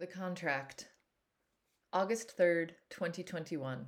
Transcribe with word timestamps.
The 0.00 0.06
Contract, 0.06 0.88
August 1.92 2.34
3rd, 2.34 2.70
2021. 2.88 3.86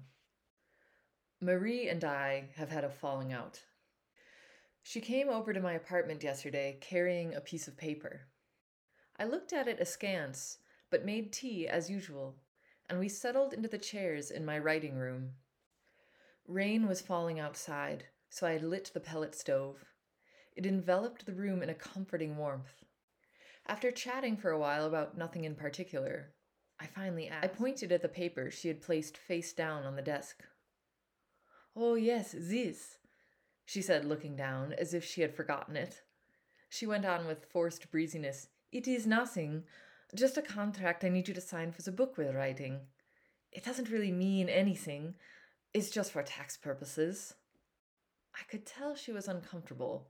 Marie 1.41 1.88
and 1.88 2.04
I 2.04 2.50
have 2.57 2.69
had 2.69 2.85
a 2.85 2.91
falling 2.91 3.33
out. 3.33 3.62
She 4.83 5.01
came 5.01 5.31
over 5.31 5.55
to 5.55 5.61
my 5.61 5.73
apartment 5.73 6.23
yesterday 6.23 6.77
carrying 6.83 7.35
a 7.35 7.41
piece 7.41 7.67
of 7.67 7.79
paper. 7.79 8.27
I 9.19 9.25
looked 9.25 9.55
at 9.55 9.67
it 9.67 9.80
askance, 9.80 10.59
but 10.91 11.07
made 11.07 11.33
tea 11.33 11.67
as 11.67 11.89
usual, 11.89 12.37
and 12.91 12.99
we 12.99 13.09
settled 13.09 13.55
into 13.55 13.69
the 13.69 13.79
chairs 13.79 14.31
in 14.31 14.45
my 14.45 14.59
writing 14.59 14.97
room. 14.97 15.31
Rain 16.47 16.87
was 16.87 17.01
falling 17.01 17.41
outside, 17.41 18.05
so 18.29 18.47
I 18.47 18.59
lit 18.59 18.91
the 18.93 19.01
pellet 19.01 19.35
stove. 19.35 19.87
It 20.57 20.67
enveloped 20.67 21.25
the 21.25 21.33
room 21.33 21.63
in 21.63 21.71
a 21.71 21.75
comforting 21.75 22.37
warmth. 22.37 22.85
After 23.67 23.91
chatting 23.91 24.37
for 24.37 24.51
a 24.51 24.59
while 24.59 24.87
about 24.87 25.17
nothing 25.17 25.45
in 25.45 25.55
particular, 25.55 26.33
I 26.81 26.87
finally 26.87 27.29
asked. 27.29 27.45
I 27.45 27.49
pointed 27.49 27.93
at 27.93 28.03
the 28.03 28.09
paper 28.09 28.50
she 28.50 28.69
had 28.69 28.82
placed 28.82 29.17
face 29.17 29.53
down 29.53 29.85
on 29.85 29.96
the 29.96 30.03
desk. 30.03 30.43
Oh, 31.77 31.95
yes, 31.95 32.34
this, 32.36 32.98
she 33.64 33.80
said, 33.80 34.05
looking 34.05 34.36
down 34.36 34.72
as 34.72 34.92
if 34.92 35.05
she 35.05 35.22
had 35.22 35.34
forgotten 35.34 35.77
it. 35.77 36.02
She 36.69 36.86
went 36.86 37.06
on 37.06 37.27
with 37.27 37.46
forced 37.46 37.91
breeziness. 37.91 38.48
It 38.72 38.88
is 38.88 39.06
nothing, 39.06 39.64
just 40.14 40.36
a 40.36 40.42
contract 40.42 41.05
I 41.05 41.08
need 41.08 41.28
you 41.28 41.34
to 41.34 41.41
sign 41.41 41.72
for 41.72 41.83
the 41.83 41.92
book 41.92 42.19
we're 42.19 42.36
writing. 42.36 42.80
It 43.52 43.64
doesn't 43.64 43.91
really 43.91 44.12
mean 44.12 44.48
anything, 44.48 45.14
it's 45.72 45.91
just 45.91 46.12
for 46.12 46.22
tax 46.22 46.56
purposes. 46.56 47.34
I 48.34 48.42
could 48.50 48.66
tell 48.66 48.94
she 48.94 49.12
was 49.12 49.28
uncomfortable. 49.28 50.08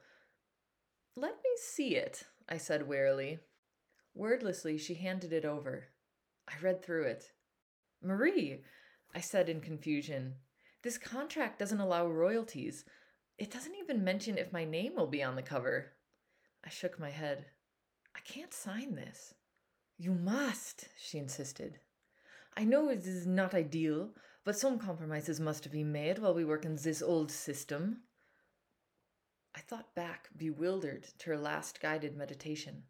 Let 1.17 1.35
me 1.35 1.51
see 1.57 1.97
it, 1.97 2.25
I 2.49 2.57
said 2.57 2.89
wearily. 2.89 3.41
Wordlessly, 4.15 4.79
she 4.79 4.95
handed 4.95 5.33
it 5.33 5.45
over. 5.45 5.89
I 6.49 6.53
read 6.63 6.83
through 6.83 7.05
it. 7.05 7.33
Marie, 8.03 8.63
I 9.15 9.21
said 9.21 9.49
in 9.49 9.61
confusion, 9.61 10.35
this 10.83 10.99
contract 10.99 11.59
doesn't 11.59 11.81
allow 11.81 12.07
royalties. 12.07 12.85
It 13.39 13.51
doesn't 13.51 13.77
even 13.77 14.05
mention 14.05 14.37
if 14.37 14.53
my 14.53 14.65
name 14.65 14.95
will 14.97 15.07
be 15.07 15.23
on 15.23 15.37
the 15.37 15.43
cover. 15.43 15.93
I 16.65 16.69
shook 16.69 16.99
my 16.99 17.11
head. 17.11 17.47
I 18.15 18.21
can't 18.21 18.53
sign 18.53 18.95
this. 18.95 19.35
You 19.97 20.13
must, 20.13 20.89
she 20.99 21.19
insisted. 21.19 21.79
I 22.57 22.65
know 22.65 22.89
it 22.89 23.07
is 23.07 23.27
not 23.27 23.55
ideal, 23.55 24.11
but 24.45 24.59
some 24.59 24.79
compromises 24.79 25.41
must 25.41 25.71
be 25.71 25.85
made 25.85 26.19
while 26.19 26.35
we 26.35 26.45
work 26.45 26.65
in 26.65 26.77
this 26.77 27.03
old 27.03 27.31
system. 27.31 28.03
I 29.55 29.61
thought 29.61 29.95
back, 29.95 30.29
bewildered, 30.37 31.07
to 31.19 31.31
her 31.31 31.39
last 31.39 31.81
guided 31.81 32.17
meditation, 32.17 32.83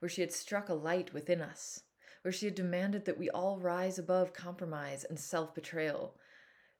where 0.00 0.08
she 0.08 0.20
had 0.20 0.32
struck 0.32 0.68
a 0.68 0.74
light 0.74 1.14
within 1.14 1.40
us, 1.40 1.82
where 2.22 2.32
she 2.32 2.46
had 2.46 2.54
demanded 2.54 3.04
that 3.04 3.18
we 3.18 3.30
all 3.30 3.58
rise 3.58 3.98
above 3.98 4.32
compromise 4.32 5.04
and 5.04 5.18
self 5.18 5.54
betrayal, 5.54 6.16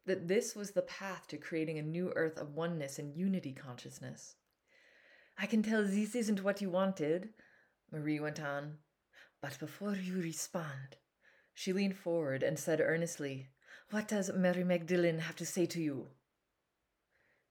that 0.07 0.27
this 0.27 0.57
was 0.57 0.73
the 0.73 0.83
path 0.83 1.29
to 1.29 1.37
creating 1.37 1.79
a 1.79 1.83
new 1.83 2.12
earth 2.17 2.39
of 2.39 2.55
oneness 2.55 2.99
and 2.99 3.15
unity 3.15 3.53
consciousness. 3.53 4.35
I 5.39 5.47
can 5.47 5.62
tell 5.62 5.85
this 5.85 6.15
isn't 6.15 6.43
what 6.43 6.61
you 6.61 6.71
wanted, 6.71 7.31
Marie 7.93 8.21
went 8.21 8.41
on, 8.41 8.79
but 9.41 9.59
before 9.59 9.95
you 9.95 10.21
respond, 10.21 10.97
she 11.55 11.73
leaned 11.73 11.97
forward 11.97 12.43
and 12.43 12.59
said 12.59 12.81
earnestly, 12.81 13.49
What 13.91 14.09
does 14.09 14.33
Mary 14.34 14.65
Magdalene 14.65 15.19
have 15.21 15.37
to 15.37 15.47
say 15.47 15.67
to 15.67 15.81
you? 15.81 16.09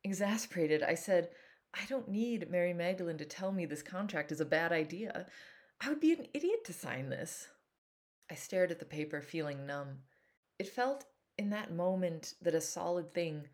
Exasperated, 0.04 0.82
I 0.82 0.96
said, 0.96 1.30
I 1.74 1.86
don't 1.88 2.10
need 2.10 2.50
Mary 2.50 2.74
Magdalene 2.74 3.18
to 3.18 3.26
tell 3.26 3.52
me 3.52 3.66
this 3.66 3.84
contract 3.84 4.32
is 4.32 4.42
a 4.42 4.46
bad 4.46 4.72
idea. 4.72 5.28
I 5.82 5.90
would 5.90 6.00
be 6.00 6.14
an 6.14 6.28
idiot 6.34 6.64
to 6.66 6.74
sign 6.74 7.10
this. 7.10 7.48
I 8.30 8.36
stared 8.36 8.72
at 8.72 8.80
the 8.80 8.86
paper, 8.86 9.22
feeling 9.22 9.66
numb. 9.66 10.00
It 10.58 10.68
felt 10.68 11.06
in 11.38 11.50
that 11.52 11.74
moment 11.74 12.34
that 12.42 12.54
a 12.54 12.62
solid 12.62 13.14
thing, 13.14 13.48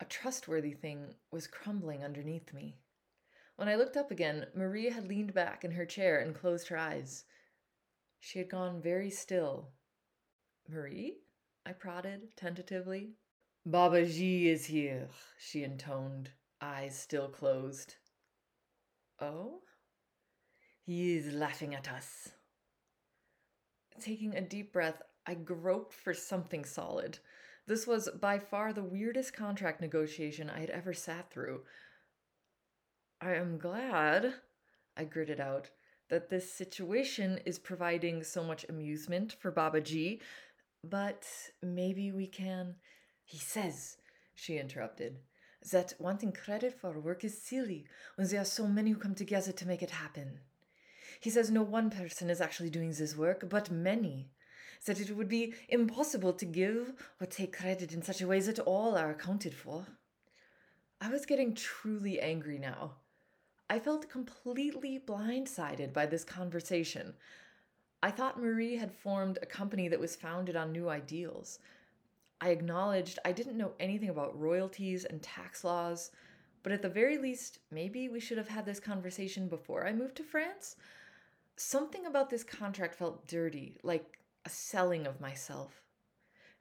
a 0.00 0.04
trustworthy 0.04 0.72
thing, 0.72 1.14
was 1.30 1.46
crumbling 1.46 2.04
underneath 2.04 2.52
me. 2.52 2.76
When 3.56 3.68
I 3.68 3.76
looked 3.76 3.96
up 3.96 4.10
again, 4.10 4.46
Maria 4.54 4.92
had 4.92 5.06
leaned 5.06 5.32
back 5.32 5.64
in 5.64 5.70
her 5.72 5.86
chair 5.86 6.18
and 6.18 6.34
closed 6.34 6.68
her 6.68 6.76
eyes. 6.76 7.24
She 8.18 8.38
had 8.38 8.48
gone 8.48 8.82
very 8.82 9.10
still. 9.10 9.70
Marie? 10.68 11.18
I 11.64 11.72
prodded 11.72 12.36
tentatively. 12.36 13.14
Babaji 13.68 14.46
is 14.46 14.66
here, 14.66 15.08
she 15.38 15.62
intoned 15.62 16.30
eyes 16.60 16.98
still 16.98 17.28
closed. 17.28 17.96
Oh? 19.20 19.60
He 20.86 21.16
is 21.16 21.32
laughing 21.32 21.74
at 21.74 21.90
us. 21.90 22.30
Taking 24.00 24.34
a 24.34 24.40
deep 24.40 24.72
breath, 24.72 25.02
I 25.26 25.34
groped 25.34 25.92
for 25.92 26.14
something 26.14 26.64
solid. 26.64 27.18
This 27.66 27.86
was 27.86 28.08
by 28.20 28.38
far 28.38 28.72
the 28.72 28.82
weirdest 28.82 29.34
contract 29.34 29.80
negotiation 29.80 30.50
I 30.50 30.60
had 30.60 30.70
ever 30.70 30.92
sat 30.92 31.30
through. 31.30 31.62
I 33.20 33.34
am 33.34 33.58
glad, 33.58 34.34
I 34.96 35.04
gritted 35.04 35.38
out, 35.38 35.70
that 36.08 36.30
this 36.30 36.50
situation 36.52 37.38
is 37.44 37.58
providing 37.58 38.24
so 38.24 38.42
much 38.42 38.66
amusement 38.68 39.36
for 39.38 39.52
Babaji, 39.52 40.20
but 40.82 41.26
maybe 41.62 42.10
we 42.10 42.26
can. 42.26 42.74
He 43.24 43.38
says, 43.38 43.98
she 44.34 44.58
interrupted, 44.58 45.18
that 45.70 45.94
wanting 45.98 46.32
credit 46.32 46.72
for 46.72 46.98
work 46.98 47.22
is 47.22 47.40
silly 47.40 47.84
when 48.16 48.26
there 48.26 48.40
are 48.40 48.46
so 48.46 48.66
many 48.66 48.90
who 48.90 48.98
come 48.98 49.14
together 49.14 49.52
to 49.52 49.68
make 49.68 49.82
it 49.82 49.90
happen. 49.90 50.40
He 51.18 51.30
says 51.30 51.50
no 51.50 51.62
one 51.62 51.90
person 51.90 52.30
is 52.30 52.40
actually 52.40 52.70
doing 52.70 52.92
this 52.92 53.16
work, 53.16 53.48
but 53.48 53.70
many. 53.70 54.28
That 54.86 55.00
it 55.00 55.16
would 55.16 55.28
be 55.28 55.54
impossible 55.68 56.32
to 56.34 56.44
give 56.44 56.92
or 57.20 57.26
take 57.26 57.56
credit 57.56 57.92
in 57.92 58.02
such 58.02 58.20
a 58.22 58.26
way 58.26 58.40
that 58.40 58.58
all 58.60 58.96
are 58.96 59.10
accounted 59.10 59.54
for. 59.54 59.86
I 61.00 61.08
was 61.10 61.26
getting 61.26 61.54
truly 61.54 62.20
angry 62.20 62.58
now. 62.58 62.92
I 63.68 63.78
felt 63.78 64.10
completely 64.10 64.98
blindsided 65.04 65.92
by 65.92 66.06
this 66.06 66.24
conversation. 66.24 67.14
I 68.02 68.10
thought 68.10 68.40
Marie 68.40 68.76
had 68.76 68.92
formed 68.92 69.38
a 69.42 69.46
company 69.46 69.88
that 69.88 70.00
was 70.00 70.16
founded 70.16 70.56
on 70.56 70.72
new 70.72 70.88
ideals, 70.88 71.58
I 72.42 72.50
acknowledged 72.50 73.18
I 73.24 73.32
didn't 73.32 73.58
know 73.58 73.72
anything 73.78 74.08
about 74.08 74.38
royalties 74.38 75.04
and 75.04 75.22
tax 75.22 75.62
laws, 75.62 76.10
but 76.62 76.72
at 76.72 76.80
the 76.80 76.88
very 76.88 77.18
least, 77.18 77.58
maybe 77.70 78.08
we 78.08 78.20
should 78.20 78.38
have 78.38 78.48
had 78.48 78.64
this 78.64 78.80
conversation 78.80 79.46
before 79.46 79.86
I 79.86 79.92
moved 79.92 80.16
to 80.16 80.22
France. 80.22 80.76
Something 81.62 82.06
about 82.06 82.30
this 82.30 82.42
contract 82.42 82.94
felt 82.94 83.28
dirty, 83.28 83.76
like 83.82 84.18
a 84.46 84.48
selling 84.48 85.06
of 85.06 85.20
myself. 85.20 85.82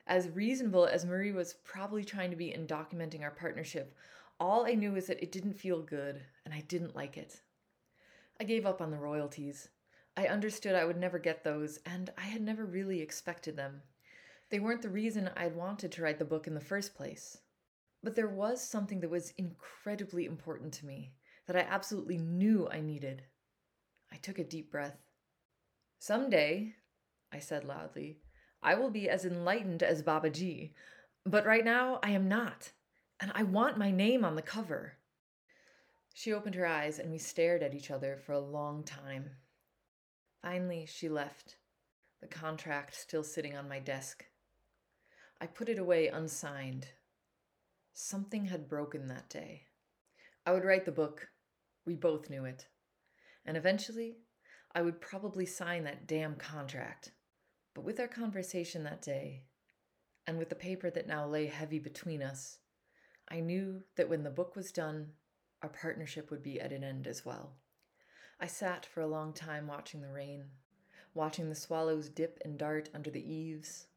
As 0.05 0.27
reasonable 0.27 0.85
as 0.85 1.05
Marie 1.05 1.31
was 1.31 1.53
probably 1.63 2.03
trying 2.03 2.31
to 2.31 2.35
be 2.35 2.53
in 2.53 2.67
documenting 2.67 3.21
our 3.21 3.31
partnership, 3.31 3.95
all 4.41 4.65
I 4.65 4.73
knew 4.73 4.91
was 4.91 5.07
that 5.07 5.23
it 5.23 5.31
didn't 5.31 5.53
feel 5.53 5.81
good 5.81 6.19
and 6.43 6.53
I 6.53 6.65
didn't 6.67 6.97
like 6.97 7.15
it. 7.15 7.39
I 8.41 8.43
gave 8.43 8.65
up 8.65 8.81
on 8.81 8.91
the 8.91 8.97
royalties. 8.97 9.69
I 10.17 10.27
understood 10.27 10.75
I 10.75 10.83
would 10.83 10.97
never 10.97 11.17
get 11.17 11.45
those, 11.45 11.79
and 11.85 12.09
I 12.17 12.23
had 12.23 12.41
never 12.41 12.65
really 12.65 12.99
expected 12.99 13.55
them. 13.55 13.81
They 14.49 14.59
weren't 14.59 14.81
the 14.81 14.89
reason 14.89 15.31
I'd 15.37 15.55
wanted 15.55 15.93
to 15.93 16.01
write 16.01 16.19
the 16.19 16.25
book 16.25 16.45
in 16.45 16.55
the 16.55 16.59
first 16.59 16.93
place. 16.93 17.37
But 18.03 18.15
there 18.15 18.27
was 18.27 18.61
something 18.61 18.99
that 18.99 19.09
was 19.09 19.33
incredibly 19.37 20.25
important 20.25 20.73
to 20.73 20.85
me 20.85 21.13
that 21.45 21.55
I 21.55 21.61
absolutely 21.61 22.17
knew 22.17 22.67
I 22.69 22.81
needed. 22.81 23.23
I 24.11 24.17
took 24.17 24.39
a 24.39 24.43
deep 24.43 24.71
breath. 24.71 24.97
Someday, 25.99 26.75
I 27.31 27.39
said 27.39 27.63
loudly, 27.63 28.19
I 28.61 28.75
will 28.75 28.89
be 28.89 29.09
as 29.09 29.25
enlightened 29.25 29.83
as 29.83 30.03
Babaji, 30.03 30.71
but 31.25 31.45
right 31.45 31.63
now 31.63 31.99
I 32.03 32.11
am 32.11 32.27
not, 32.27 32.71
and 33.19 33.31
I 33.35 33.43
want 33.43 33.77
my 33.77 33.91
name 33.91 34.25
on 34.25 34.35
the 34.35 34.41
cover. 34.41 34.93
She 36.13 36.33
opened 36.33 36.55
her 36.55 36.65
eyes 36.65 36.99
and 36.99 37.11
we 37.11 37.17
stared 37.17 37.63
at 37.63 37.73
each 37.73 37.91
other 37.91 38.17
for 38.17 38.33
a 38.33 38.39
long 38.39 38.83
time. 38.83 39.29
Finally, 40.41 40.85
she 40.87 41.07
left, 41.07 41.57
the 42.21 42.27
contract 42.27 42.95
still 42.95 43.23
sitting 43.23 43.55
on 43.55 43.69
my 43.69 43.79
desk. 43.79 44.25
I 45.39 45.47
put 45.47 45.69
it 45.69 45.79
away 45.79 46.07
unsigned. 46.07 46.87
Something 47.93 48.45
had 48.45 48.67
broken 48.67 49.07
that 49.07 49.29
day. 49.29 49.63
I 50.45 50.51
would 50.51 50.65
write 50.65 50.85
the 50.85 50.91
book. 50.91 51.29
We 51.85 51.95
both 51.95 52.29
knew 52.29 52.45
it. 52.45 52.67
And 53.45 53.57
eventually, 53.57 54.17
I 54.73 54.81
would 54.81 55.01
probably 55.01 55.45
sign 55.45 55.83
that 55.83 56.07
damn 56.07 56.35
contract. 56.35 57.11
But 57.73 57.83
with 57.83 57.99
our 57.99 58.07
conversation 58.07 58.83
that 58.83 59.01
day, 59.01 59.43
and 60.27 60.37
with 60.37 60.49
the 60.49 60.55
paper 60.55 60.89
that 60.89 61.07
now 61.07 61.25
lay 61.25 61.47
heavy 61.47 61.79
between 61.79 62.21
us, 62.21 62.59
I 63.29 63.39
knew 63.39 63.81
that 63.95 64.09
when 64.09 64.23
the 64.23 64.29
book 64.29 64.55
was 64.55 64.71
done, 64.71 65.13
our 65.61 65.69
partnership 65.69 66.29
would 66.31 66.43
be 66.43 66.59
at 66.59 66.71
an 66.71 66.83
end 66.83 67.07
as 67.07 67.25
well. 67.25 67.53
I 68.39 68.47
sat 68.47 68.85
for 68.85 69.01
a 69.01 69.07
long 69.07 69.33
time 69.33 69.67
watching 69.67 70.01
the 70.01 70.11
rain, 70.11 70.45
watching 71.13 71.49
the 71.49 71.55
swallows 71.55 72.09
dip 72.09 72.39
and 72.45 72.57
dart 72.57 72.89
under 72.93 73.09
the 73.09 73.33
eaves, 73.33 73.87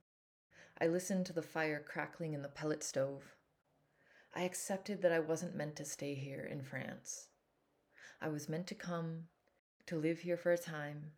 I 0.83 0.87
listened 0.87 1.27
to 1.27 1.33
the 1.33 1.43
fire 1.43 1.81
crackling 1.87 2.33
in 2.33 2.43
the 2.43 2.49
pellet 2.49 2.83
stove. 2.83 3.37
I 4.35 4.43
accepted 4.43 5.03
that 5.03 5.13
I 5.13 5.21
wasn't 5.21 5.55
meant 5.55 5.77
to 5.77 5.85
stay 5.85 6.15
here 6.15 6.45
in 6.45 6.63
France. 6.63 7.29
I 8.25 8.29
was 8.29 8.49
meant 8.49 8.69
to 8.69 8.77
come, 8.77 9.25
to 9.87 9.97
live 9.97 10.21
here 10.21 10.37
for 10.37 10.53
a 10.53 10.59
time, 10.59 11.11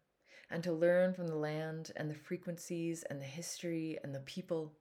and 0.51 0.65
to 0.65 0.73
learn 0.73 1.13
from 1.13 1.29
the 1.29 1.37
land 1.37 1.93
and 1.97 2.11
the 2.11 2.15
frequencies 2.15 3.03
and 3.11 3.21
the 3.21 3.27
history 3.27 3.99
and 4.03 4.15
the 4.15 4.21
people. 4.21 4.73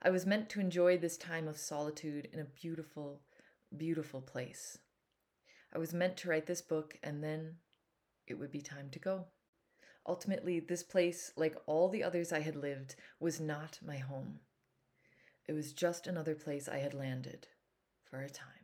I 0.00 0.08
was 0.08 0.24
meant 0.24 0.48
to 0.50 0.60
enjoy 0.60 0.96
this 0.96 1.18
time 1.18 1.46
of 1.46 1.58
solitude 1.58 2.28
in 2.32 2.40
a 2.40 2.44
beautiful, 2.44 3.20
beautiful 3.76 4.22
place. 4.22 4.78
I 5.74 5.78
was 5.78 5.92
meant 5.92 6.16
to 6.18 6.30
write 6.30 6.46
this 6.46 6.62
book 6.62 6.96
and 7.02 7.22
then 7.22 7.56
it 8.26 8.38
would 8.38 8.50
be 8.50 8.62
time 8.62 8.88
to 8.92 8.98
go. 8.98 9.26
Ultimately, 10.08 10.60
this 10.60 10.82
place, 10.82 11.30
like 11.36 11.56
all 11.66 11.90
the 11.90 12.02
others 12.02 12.32
I 12.32 12.40
had 12.40 12.56
lived, 12.56 12.96
was 13.20 13.38
not 13.38 13.78
my 13.84 13.98
home. 13.98 14.40
It 15.46 15.52
was 15.52 15.74
just 15.74 16.06
another 16.06 16.34
place 16.34 16.70
I 16.70 16.78
had 16.78 16.94
landed 16.94 17.48
for 18.02 18.22
a 18.22 18.30
time. 18.30 18.59